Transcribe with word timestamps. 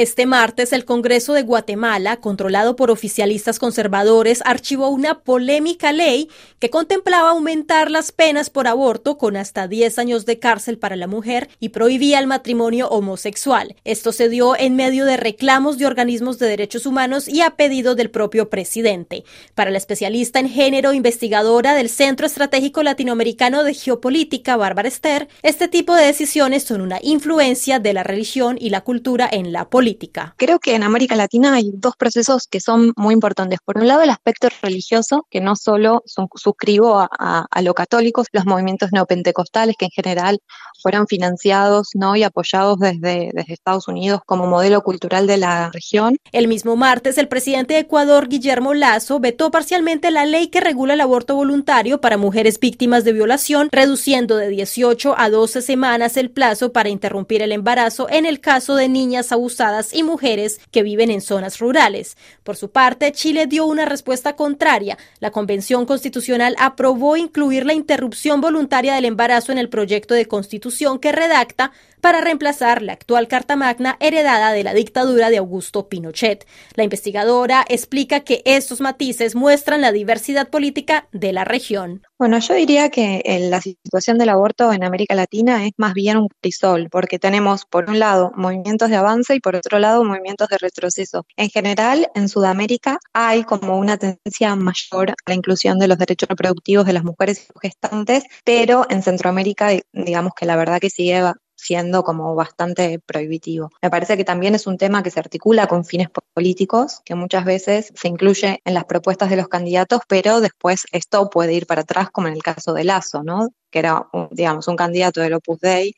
Este 0.00 0.26
martes, 0.26 0.72
el 0.72 0.84
Congreso 0.84 1.32
de 1.32 1.42
Guatemala, 1.42 2.18
controlado 2.18 2.76
por 2.76 2.92
oficialistas 2.92 3.58
conservadores, 3.58 4.42
archivó 4.44 4.90
una 4.90 5.22
polémica 5.22 5.90
ley 5.90 6.28
que 6.60 6.70
contemplaba 6.70 7.30
aumentar 7.30 7.90
las 7.90 8.12
penas 8.12 8.48
por 8.48 8.68
aborto 8.68 9.18
con 9.18 9.36
hasta 9.36 9.66
10 9.66 9.98
años 9.98 10.24
de 10.24 10.38
cárcel 10.38 10.78
para 10.78 10.94
la 10.94 11.08
mujer 11.08 11.48
y 11.58 11.70
prohibía 11.70 12.20
el 12.20 12.28
matrimonio 12.28 12.86
homosexual. 12.90 13.74
Esto 13.84 14.12
se 14.12 14.28
dio 14.28 14.56
en 14.56 14.76
medio 14.76 15.04
de 15.04 15.16
reclamos 15.16 15.78
de 15.78 15.86
organismos 15.86 16.38
de 16.38 16.46
derechos 16.46 16.86
humanos 16.86 17.26
y 17.26 17.40
a 17.40 17.56
pedido 17.56 17.96
del 17.96 18.10
propio 18.10 18.50
presidente. 18.50 19.24
Para 19.56 19.72
la 19.72 19.78
especialista 19.78 20.38
en 20.38 20.48
género 20.48 20.92
investigadora 20.92 21.74
del 21.74 21.88
Centro 21.88 22.24
Estratégico 22.24 22.84
Latinoamericano 22.84 23.64
de 23.64 23.74
Geopolítica, 23.74 24.56
Bárbara 24.56 24.86
Esther, 24.86 25.26
este 25.42 25.66
tipo 25.66 25.96
de 25.96 26.06
decisiones 26.06 26.62
son 26.62 26.82
una 26.82 27.00
influencia 27.02 27.80
de 27.80 27.94
la 27.94 28.04
religión 28.04 28.58
y 28.60 28.70
la 28.70 28.82
cultura 28.82 29.28
en 29.28 29.50
la 29.50 29.68
política. 29.68 29.87
Creo 30.36 30.58
que 30.58 30.74
en 30.74 30.82
América 30.82 31.16
Latina 31.16 31.54
hay 31.54 31.70
dos 31.74 31.96
procesos 31.96 32.46
que 32.46 32.60
son 32.60 32.92
muy 32.96 33.14
importantes. 33.14 33.58
Por 33.64 33.78
un 33.78 33.88
lado, 33.88 34.02
el 34.02 34.10
aspecto 34.10 34.48
religioso, 34.62 35.26
que 35.30 35.40
no 35.40 35.56
solo 35.56 36.02
suscribo 36.34 36.98
a, 36.98 37.46
lo 37.62 37.74
católicos, 37.74 38.26
los 38.32 38.46
movimientos 38.46 38.90
neopentecostales, 38.92 39.76
que 39.78 39.86
en 39.86 39.90
general 39.90 40.38
fueron 40.82 41.06
financiados 41.06 41.88
¿no? 41.94 42.16
y 42.16 42.22
apoyados 42.22 42.78
desde, 42.78 43.30
desde 43.32 43.52
Estados 43.52 43.88
Unidos 43.88 44.20
como 44.26 44.46
modelo 44.46 44.82
cultural 44.82 45.26
de 45.26 45.36
la 45.36 45.70
región. 45.70 46.16
El 46.32 46.48
mismo 46.48 46.76
martes, 46.76 47.18
el 47.18 47.28
presidente 47.28 47.74
de 47.74 47.80
Ecuador, 47.80 48.28
Guillermo 48.28 48.74
Lazo, 48.74 49.20
vetó 49.20 49.50
parcialmente 49.50 50.10
la 50.10 50.24
ley 50.24 50.48
que 50.48 50.60
regula 50.60 50.94
el 50.94 51.00
aborto 51.00 51.34
voluntario 51.34 52.00
para 52.00 52.16
mujeres 52.16 52.60
víctimas 52.60 53.04
de 53.04 53.12
violación, 53.12 53.68
reduciendo 53.70 54.36
de 54.36 54.48
18 54.48 55.14
a 55.16 55.30
12 55.30 55.62
semanas 55.62 56.16
el 56.16 56.30
plazo 56.30 56.72
para 56.72 56.88
interrumpir 56.88 57.42
el 57.42 57.52
embarazo 57.52 58.08
en 58.10 58.26
el 58.26 58.40
caso 58.40 58.74
de 58.74 58.88
niñas 58.88 59.32
abusadas 59.32 59.77
y 59.92 60.02
mujeres 60.02 60.60
que 60.70 60.82
viven 60.82 61.10
en 61.10 61.20
zonas 61.20 61.58
rurales. 61.58 62.16
Por 62.42 62.56
su 62.56 62.70
parte, 62.70 63.12
Chile 63.12 63.46
dio 63.46 63.66
una 63.66 63.84
respuesta 63.84 64.36
contraria. 64.36 64.98
La 65.20 65.30
Convención 65.30 65.86
Constitucional 65.86 66.54
aprobó 66.58 67.16
incluir 67.16 67.64
la 67.64 67.74
interrupción 67.74 68.40
voluntaria 68.40 68.94
del 68.94 69.04
embarazo 69.04 69.52
en 69.52 69.58
el 69.58 69.68
proyecto 69.68 70.14
de 70.14 70.26
constitución 70.26 70.98
que 70.98 71.12
redacta 71.12 71.72
para 72.00 72.20
reemplazar 72.20 72.82
la 72.82 72.92
actual 72.92 73.28
Carta 73.28 73.56
Magna 73.56 73.96
heredada 74.00 74.52
de 74.52 74.64
la 74.64 74.74
dictadura 74.74 75.30
de 75.30 75.38
Augusto 75.38 75.88
Pinochet. 75.88 76.46
La 76.74 76.84
investigadora 76.84 77.64
explica 77.68 78.20
que 78.20 78.42
estos 78.44 78.80
matices 78.80 79.34
muestran 79.34 79.80
la 79.80 79.92
diversidad 79.92 80.48
política 80.48 81.08
de 81.12 81.32
la 81.32 81.44
región. 81.44 82.07
Bueno, 82.18 82.36
yo 82.40 82.54
diría 82.54 82.90
que 82.90 83.22
eh, 83.24 83.48
la 83.48 83.60
situación 83.60 84.18
del 84.18 84.30
aborto 84.30 84.72
en 84.72 84.82
América 84.82 85.14
Latina 85.14 85.64
es 85.64 85.70
más 85.76 85.94
bien 85.94 86.16
un 86.16 86.26
crisol, 86.40 86.88
porque 86.90 87.20
tenemos 87.20 87.64
por 87.64 87.88
un 87.88 88.00
lado 88.00 88.32
movimientos 88.34 88.90
de 88.90 88.96
avance 88.96 89.36
y 89.36 89.40
por 89.40 89.54
otro 89.54 89.78
lado 89.78 90.02
movimientos 90.02 90.48
de 90.48 90.58
retroceso. 90.58 91.24
En 91.36 91.48
general, 91.48 92.08
en 92.16 92.28
Sudamérica 92.28 92.98
hay 93.12 93.44
como 93.44 93.78
una 93.78 93.98
tendencia 93.98 94.56
mayor 94.56 95.10
a 95.10 95.14
la 95.26 95.34
inclusión 95.34 95.78
de 95.78 95.86
los 95.86 95.96
derechos 95.96 96.28
reproductivos 96.28 96.86
de 96.86 96.92
las 96.94 97.04
mujeres 97.04 97.46
gestantes, 97.62 98.24
pero 98.44 98.84
en 98.90 99.04
Centroamérica, 99.04 99.70
digamos 99.92 100.32
que 100.34 100.46
la 100.46 100.56
verdad 100.56 100.80
que 100.80 100.90
sigue 100.90 101.22
siendo 101.58 102.04
como 102.04 102.34
bastante 102.34 103.00
prohibitivo. 103.04 103.70
Me 103.82 103.90
parece 103.90 104.16
que 104.16 104.24
también 104.24 104.54
es 104.54 104.66
un 104.66 104.78
tema 104.78 105.02
que 105.02 105.10
se 105.10 105.20
articula 105.20 105.66
con 105.66 105.84
fines 105.84 106.08
políticos, 106.32 107.02
que 107.04 107.14
muchas 107.14 107.44
veces 107.44 107.92
se 107.94 108.08
incluye 108.08 108.62
en 108.64 108.74
las 108.74 108.84
propuestas 108.84 109.28
de 109.28 109.36
los 109.36 109.48
candidatos, 109.48 110.00
pero 110.08 110.40
después 110.40 110.86
esto 110.92 111.28
puede 111.28 111.52
ir 111.54 111.66
para 111.66 111.82
atrás, 111.82 112.10
como 112.10 112.28
en 112.28 112.34
el 112.34 112.42
caso 112.42 112.72
de 112.72 112.84
Lazo, 112.84 113.22
¿no? 113.22 113.48
que 113.70 113.80
era, 113.80 114.06
digamos, 114.30 114.68
un 114.68 114.76
candidato 114.76 115.20
del 115.20 115.34
Opus 115.34 115.60
Dei 115.60 115.94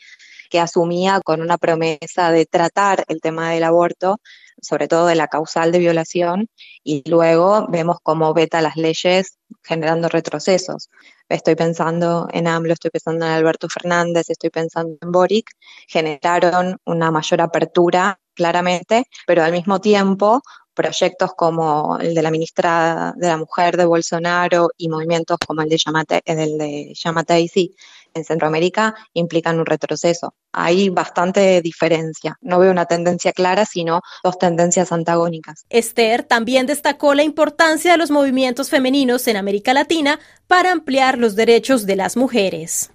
que 0.51 0.59
asumía 0.59 1.21
con 1.21 1.41
una 1.41 1.59
promesa 1.59 2.33
de 2.33 2.45
tratar 2.45 3.05
el 3.07 3.21
tema 3.21 3.53
del 3.53 3.63
aborto, 3.63 4.19
sobre 4.61 4.89
todo 4.89 5.07
de 5.07 5.15
la 5.15 5.29
causal 5.29 5.71
de 5.71 5.79
violación, 5.79 6.49
y 6.83 7.09
luego 7.09 7.67
vemos 7.69 7.99
cómo 8.03 8.35
veta 8.35 8.61
las 8.61 8.77
leyes 8.77 9.39
generando 9.63 10.09
retrocesos. 10.09 10.91
Estoy 11.29 11.55
pensando 11.55 12.29
en 12.33 12.47
AMLO, 12.47 12.73
estoy 12.73 12.91
pensando 12.91 13.27
en 13.27 13.33
Alberto 13.33 13.69
Fernández, 13.69 14.31
estoy 14.31 14.51
pensando 14.51 14.97
en 15.01 15.13
Boric, 15.13 15.51
generaron 15.87 16.77
una 16.85 17.11
mayor 17.11 17.41
apertura 17.41 18.19
claramente, 18.35 19.05
pero 19.27 19.43
al 19.43 19.53
mismo 19.53 19.81
tiempo 19.81 20.43
proyectos 20.75 21.33
como 21.37 21.99
el 21.99 22.15
de 22.15 22.23
la 22.23 22.31
ministra 22.31 23.13
de 23.17 23.29
la 23.29 23.37
Mujer 23.37 23.77
de 23.77 23.85
Bolsonaro 23.85 24.71
y 24.77 24.89
movimientos 24.89 25.37
como 25.47 25.63
el 25.63 25.69
de 25.69 25.77
Yamate, 25.77 26.23
el 26.25 26.57
de 26.57 26.95
en 28.15 28.25
Centroamérica 28.25 28.95
implican 29.15 29.59
un 29.59 29.67
retroceso. 29.67 30.35
Hay 30.53 30.89
bastante 30.89 31.61
diferencia. 31.63 32.37
No 32.41 32.59
veo 32.59 32.71
una 32.71 32.87
tendencia 32.87 33.33
clara, 33.33 33.65
sino 33.65 34.01
dos 34.25 34.39
tendencias 34.39 34.93
antagónicas. 34.93 35.65
Esther 35.71 36.23
también 36.25 36.67
destacó 36.67 37.15
la 37.15 37.23
importancia 37.23 37.93
de 37.93 37.99
los 37.99 38.11
movimientos 38.11 38.71
femeninos 38.71 39.27
en 39.29 39.37
América 39.37 39.75
Latina 39.75 40.19
para 40.47 40.73
ampliar 40.73 41.19
los 41.19 41.37
derechos 41.37 41.87
de 41.87 41.97
las 41.97 42.17
mujeres. 42.17 42.91